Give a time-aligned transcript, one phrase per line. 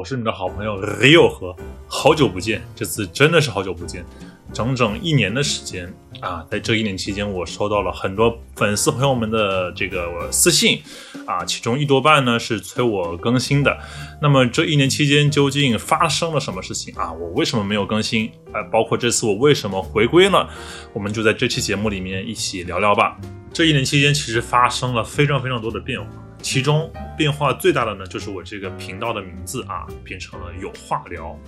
[0.00, 1.54] 我是你的好朋友 Rio 和，
[1.86, 4.02] 好久不见，这次真的是好久不见，
[4.50, 10.80] 整整一年的时间啊，在这一年期间，我收到了很多粉丝朋友们的这个私信
[11.26, 13.78] 啊，其中一多半呢是催我更新的。
[14.22, 17.12] 那么这一年期间究竟发生了什么事情啊？
[17.12, 18.32] 我为什么没有更新？
[18.54, 20.48] 啊，包括这次我为什么回归了？
[20.94, 23.18] 我们就在这期节目里面一起聊聊吧。
[23.52, 26.06] 这一年期间，其实发生了非常非常多的变化。
[26.42, 31.38] 其中变化最大的呢，就是我这个频道的名字啊，变成了有话聊。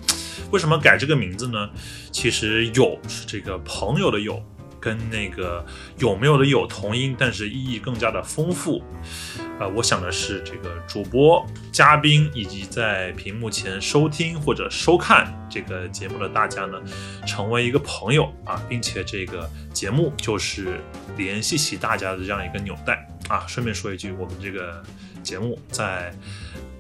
[0.51, 1.69] 为什么改这个名字呢？
[2.11, 4.43] 其实有是这个朋友的有，
[4.83, 5.65] 跟那个
[5.97, 8.83] 有没有的有同音，但是意义更加的丰富。
[9.61, 16.81] 呃，我想的是这个主播、嘉宾以及在屏幕前收听或者收看这个节目的大家呢，
[17.25, 20.81] 成为一个朋友啊，并且这个节目就是
[21.17, 23.09] 联系起大家的这样一个纽带。
[23.29, 24.83] 啊，顺便说一句，我们这个
[25.23, 26.13] 节目在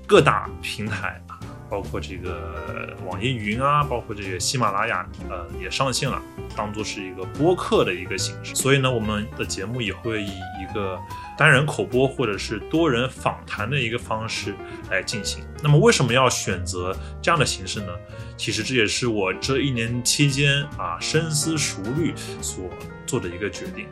[0.07, 1.39] 各大平台啊，
[1.71, 6.21] 包括这个网易云啊，包括这个喜马拉雅，呃，也上线了，
[6.57, 8.55] 当做是一个播客的一个形式。
[8.55, 10.99] 所以呢，我们的节目也会以一个
[11.37, 14.55] 单人口播或者是多人访谈的一个方式
[14.91, 15.45] 来进行。
[15.63, 17.93] 那么，为什么要选择这样的形式呢？
[18.37, 22.65] 其实这也是我这一年期间啊深思熟虑所
[23.07, 23.87] 做的一个决定。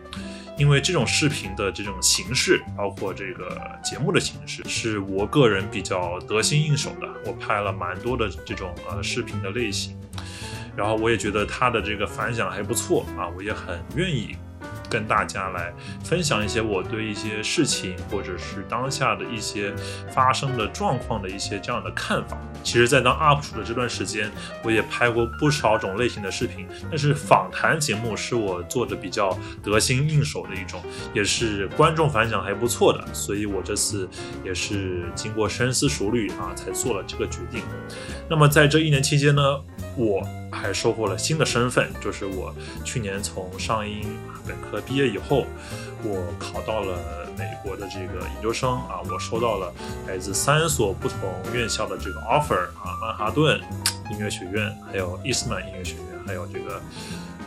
[0.59, 7.09] 因为这种视频的这种形式，包括这个节目的形式，是我个人比较得心应手的。
[7.25, 9.97] 我拍了蛮多的这种呃视频的类型，
[10.77, 14.37] 然后我也觉得他的这个反响还不错啊，我也很愿意。
[14.91, 19.73] 跟大家来分享一些我对一些事情，或者是当下的一些
[20.13, 22.37] 发生的状况的一些这样的看法。
[22.65, 24.29] 其实，在当 UP 主的这段时间，
[24.65, 30.83] 我也拍过不少种类型的视频，但是访谈节目是我做的比较得心应手的一种，
[31.15, 33.15] 也是观众反响还不错的。
[33.15, 34.09] 所以我这次
[34.45, 37.63] 也是经过深思熟虑啊，才做了这个决定。
[38.29, 39.43] 那么在这一年期间呢，
[39.97, 44.07] 我还收获了新的身份，就是我去年从上音
[44.47, 44.81] 本科。
[44.81, 45.47] 毕业以后，
[46.03, 46.99] 我考到了
[47.39, 49.73] 美国的这个研究生啊，我收到了
[50.07, 51.19] 来自三所不同
[51.53, 53.61] 院校的这个 offer 啊，曼哈顿
[54.11, 56.81] 音乐学院，还有伊斯曼音乐学院，还有这个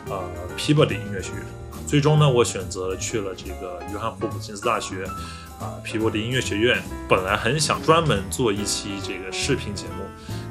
[0.08, 0.22] 呃
[0.56, 1.42] Peabody 音乐学院。
[1.86, 5.04] 最终呢，我选择去了这个约翰霍普金斯大学
[5.60, 6.82] 啊，Peabody 音乐学院。
[7.08, 10.04] 本来很想专门做一期这个视频节目，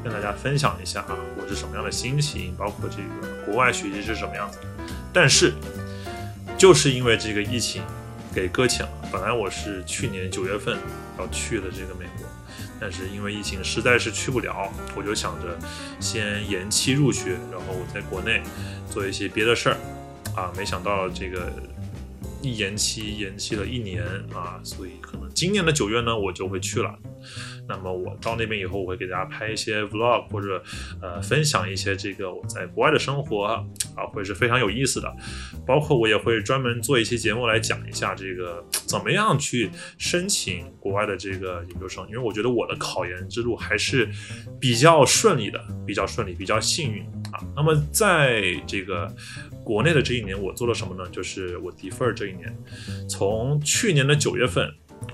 [0.03, 4.59] 跟大家分享一下啊，我是什么样的心情，包括这个国外学习是什么样子，
[5.13, 5.53] 但是。
[6.55, 7.81] 就是因为这个疫情
[8.33, 8.91] 给搁浅了。
[9.11, 10.77] 本来我是去年九月份
[11.17, 12.25] 要去的这个美国，
[12.79, 15.57] 但是因为疫情实在是去不了，我就想着
[15.99, 18.41] 先延期入学，然后我在国内
[18.89, 19.77] 做一些别的事儿
[20.35, 20.53] 啊。
[20.55, 21.51] 没想到这个
[22.41, 26.97] 一延期延期了一年啊，所以可能今年的九月呢，我就会去了。
[27.67, 30.61] 那么我到那边以后，我会给大家拍一些 vlog，或者
[31.01, 33.63] 呃分享一些这个我在国外的生活啊，
[34.11, 35.09] 会是非常有意思的。
[35.65, 44.09] 包括我也会专门做一期节目来讲一下这个怎么样去申请国外的这个研究生，因为我觉得我的考研之路还是
[44.59, 47.39] 比较顺利的，比较顺利，比较幸运啊。
[47.55, 49.09] 那么在这个
[49.63, 51.09] 国内的这一年，我做了什么呢？
[51.11, 52.53] 就是我 defer 这一年，
[53.09, 54.69] 从去年的九月份，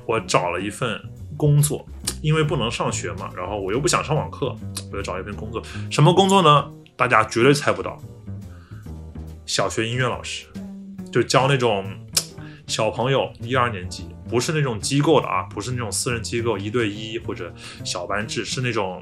[0.08, 1.00] 我找了一份。
[1.38, 1.88] 工作，
[2.22, 4.56] 因为不能上学嘛，然后我又不想上网课，
[4.92, 5.62] 我就找一份工作。
[5.90, 6.70] 什么工作呢？
[6.96, 7.98] 大家绝对猜不到。
[9.46, 10.46] 小学音乐老师，
[11.12, 11.86] 就教那种
[12.68, 17.52] 小朋友一二年级，不是那种机构的啊，不是那种私人机构一对一或者
[17.84, 19.02] 小班制，是那种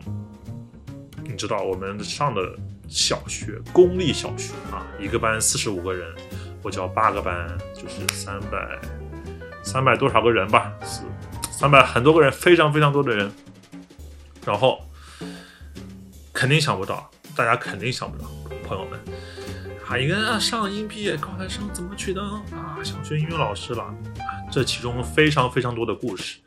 [1.24, 2.42] 你知道我们上的
[2.88, 6.08] 小学公立小学啊，一个班四十五个人，
[6.64, 8.80] 我教八个班，就是三百
[9.64, 11.02] 三百多少个人吧，四。
[11.58, 13.32] 三百很多个人，非常非常多的人，
[14.46, 14.80] 然后
[16.32, 18.30] 肯定想不到，大家肯定想不到，
[18.64, 19.00] 朋友们，
[19.90, 23.84] 啊，一个上音毕业高材生怎么去当啊小学音乐老师了？
[24.52, 26.38] 这其中非常非常多的故事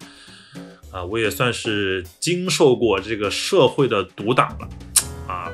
[0.92, 4.68] 啊，我也算是经受过这个社会的毒打了。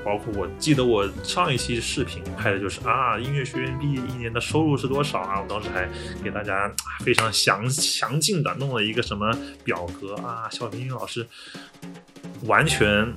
[0.06, 5.40] 包括我记得我上一期视频拍的就是啊，音乐学院毕业一年的收入是多少啊？
[5.40, 5.88] 我当时还
[6.22, 11.26] 给大家非常详详尽的弄了一个什么表格啊，小学音乐老师
[12.44, 13.12] 完全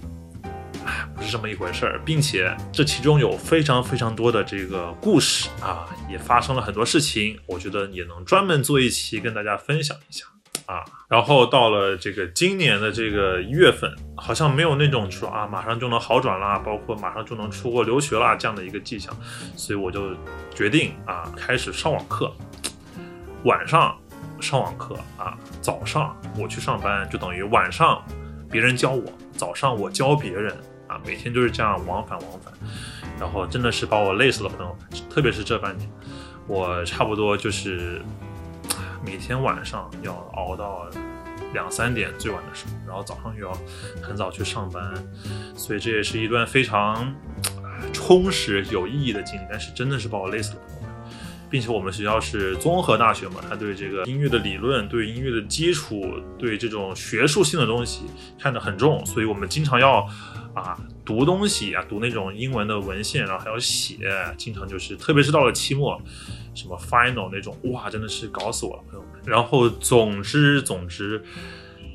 [1.15, 10.25] 不是这么一回事儿，并且这其中有非常非常多的这个故事啊，也发生了很多事情，我觉得也能专门做一期跟大家分享一下。
[10.69, 19.11] 啊，然后到了这个今年的这个一月份，好像没有那种说啊马上就能好转啦，包括马上就能出国留学啦这样的一个迹象，
[19.55, 20.15] 所以我就
[20.53, 22.31] 决定啊开始上网课，
[23.45, 23.97] 晚上
[24.39, 27.99] 上网课啊，早上我去上班，就等于晚上
[28.51, 30.55] 别人教我，早上我教别人
[30.87, 32.53] 啊，每天就是这样往返往返，
[33.19, 35.89] 然后真的是把我累死了，朋友们，特别是这半年，
[36.45, 37.99] 我差不多就是
[39.05, 40.89] 每天晚上要熬到
[41.53, 43.57] 两三点最晚的时候，然后早上又要
[44.01, 44.93] 很早去上班，
[45.55, 47.13] 所以这也是一段非常
[47.93, 50.61] 充实有意义的经历，但是真的是把我累死了。
[51.51, 56.05] 并且我们学校是综合大学嘛，他对这个音乐的理论、对音乐的基础、
[56.37, 58.01] 对这种学术性的东西
[58.39, 60.07] 看得很重，所以我们经常要
[60.53, 63.97] 啊读东西啊，读那种英文的文献，然后还要写，
[64.37, 65.99] 经常就是特别是到了期末，
[66.53, 69.21] 什么 final 那种，哇，真的是搞死我了，朋友们。
[69.25, 71.23] 然后总之总之，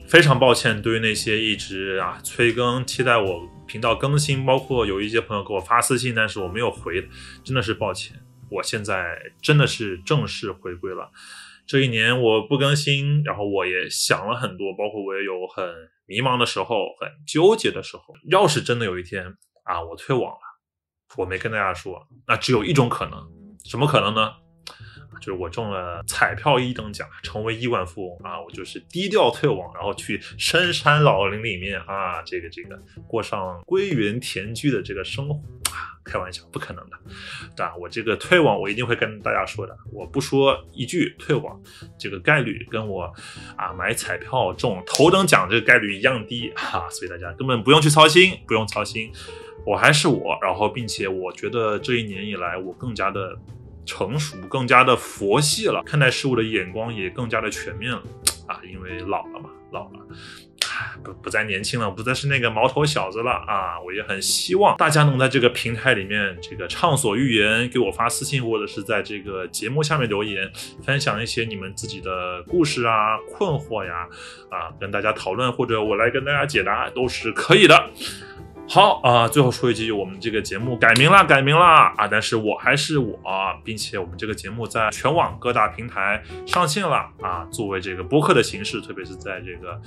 [0.08, 7.08] 非常抱歉，对于那些一直啊催更、期待我频道更新，包括有一些朋友给我发私信，但是我没有回，
[7.42, 8.20] 真的是抱歉。
[8.50, 11.10] 我现在真的是正式回归了。
[11.66, 15.64] 这一年我不更新，然后我也想了很多，包括我也有很
[16.06, 18.14] 迷茫的时候，很纠结的时候。
[18.30, 19.34] 要是真的有一天
[19.64, 20.38] 啊，我退网了，
[21.16, 23.18] 我没跟大家说，那只有一种可能，
[23.64, 24.34] 什么可能呢？
[25.20, 28.40] 就是我中了彩票一等奖，成为亿万富翁啊！
[28.40, 35.34] 我就是低调退网，然后去深山老林里面啊，这个这个过上归园田居的这个生活
[35.70, 35.92] 啊。
[36.04, 36.98] 开玩笑，不可能的，
[37.56, 37.74] 对吧？
[37.76, 39.74] 我这个退网，我一定会跟大家说的。
[39.90, 41.58] 我不说一句退网，
[41.98, 43.10] 这个概率跟我
[43.56, 49.10] 啊买彩票中头等奖这个概率一样低哈，所以大家根本不用去操心，不用操心，
[49.64, 50.38] 我还是我。
[50.42, 53.34] 然后，并且我觉得这一年以来，我更加的
[53.84, 58.02] 成熟，更加的佛系了，看待事物的眼光也更加的全面了
[58.46, 60.00] 啊，因为老了嘛，老了。
[61.04, 63.78] 不不再年轻了，不再是那个毛头小子了啊！
[63.80, 70.50] 我也很希望大家能在这个平台里面这个畅所欲言，给我发私信，或者是在这个节目下面留言，
[70.82, 74.08] 分享一些你们自己的故事啊、困惑呀，
[74.50, 77.90] 啊，跟大家讨论，或者我来跟大家解答都是可以的。
[78.66, 82.08] 好啊，最后说一句，我们这个节目改名了，改名了啊！
[82.08, 83.20] 但是我还是我，
[83.62, 89.80] 并且我们这个节目在全网各大平台上线了啊，作为这个播客的形式，特别是在这个。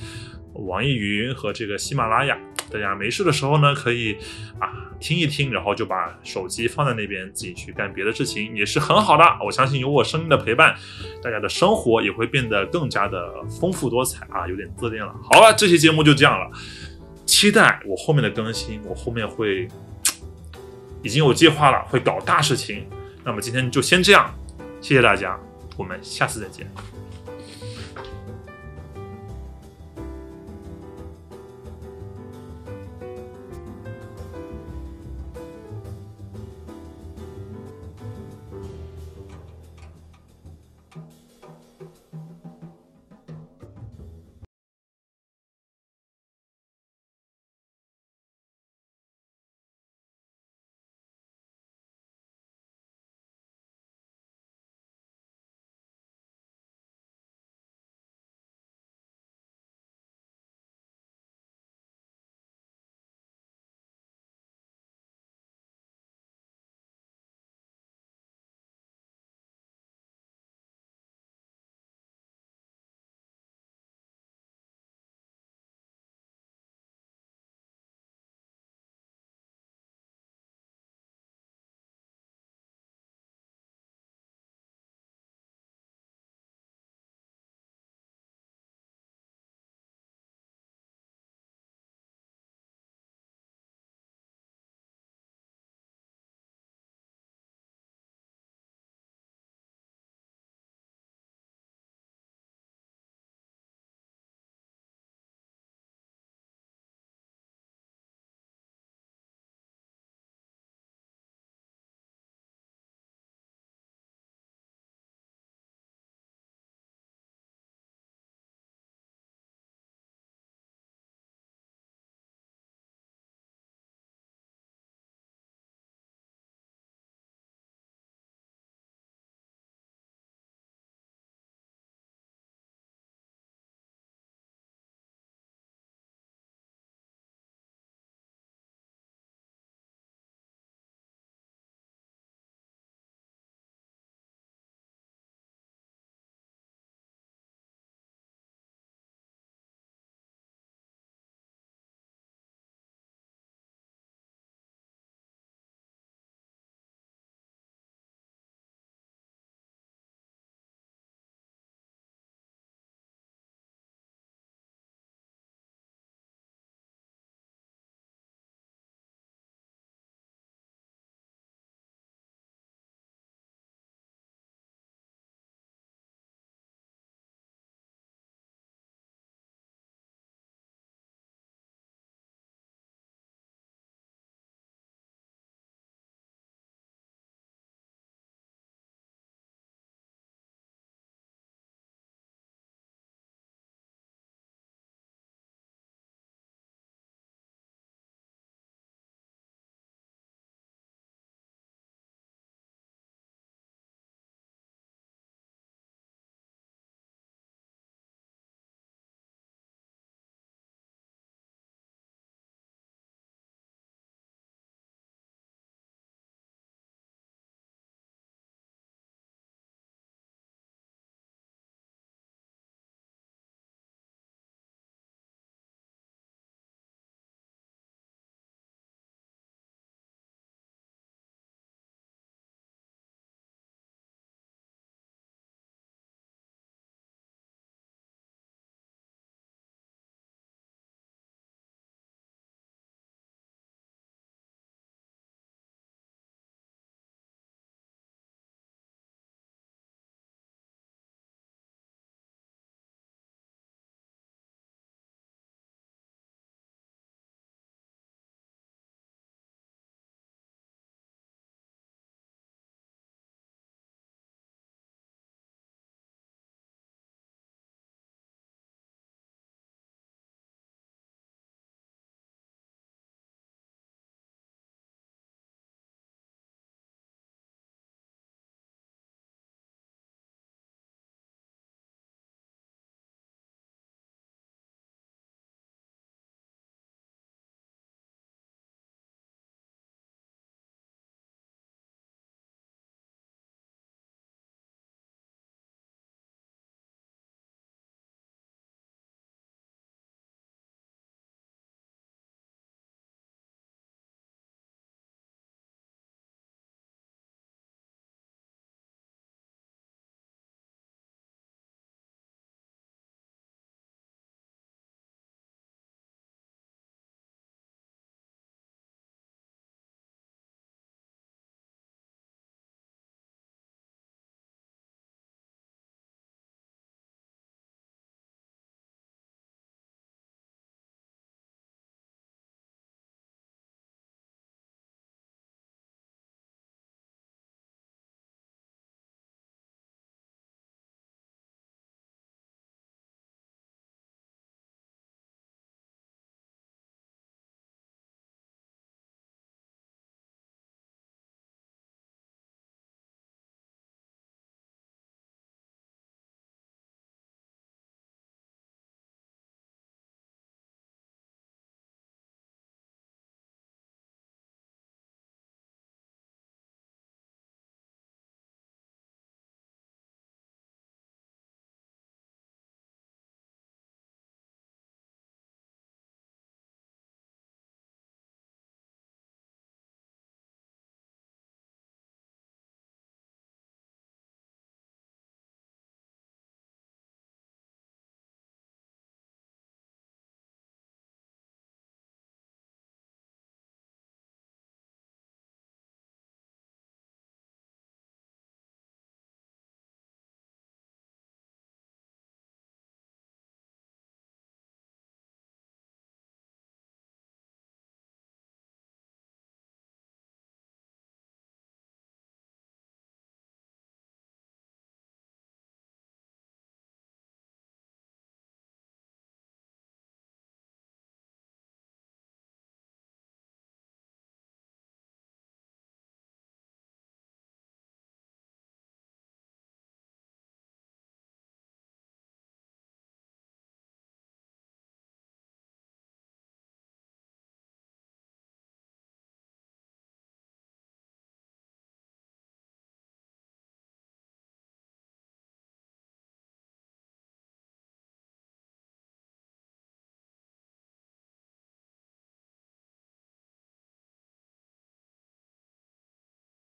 [0.66, 2.36] 网易云和这个喜马拉雅，
[2.72, 4.18] 大家没事的时候呢，可以
[4.60, 9.24] 啊听一听，然后就把手机放在那边，自己去干别的事情，也是很好的。
[9.46, 10.74] 我相信有我声音的陪伴，
[11.22, 14.48] 大家的生活也会变得更加的丰富多彩啊！
[14.48, 15.14] 有点自恋了。
[15.32, 16.50] 好了，这期节目就这样了，
[17.38, 19.68] 期待我后面的更新，我后面会
[21.04, 22.88] 已经有计划了，会搞大事情。
[23.24, 24.34] 那么今天就先这样，
[24.82, 25.40] 谢谢大家，
[25.78, 26.68] 我们下次再见。